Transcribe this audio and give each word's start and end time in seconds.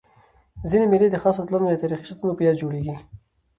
ځيني 0.69 0.85
مېلې 0.91 1.07
د 1.11 1.15
خاصو 1.23 1.41
اتلانو 1.43 1.71
یا 1.73 1.81
تاریخي 1.83 2.05
شخصیتونو 2.07 2.37
په 2.37 2.43
یاد 2.47 2.55
جوړيږي. 2.61 2.95